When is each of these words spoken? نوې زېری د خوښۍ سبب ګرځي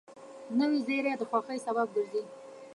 نوې 0.59 0.79
زېری 0.87 1.11
د 1.19 1.23
خوښۍ 1.29 1.59
سبب 1.65 1.87
ګرځي 1.95 2.23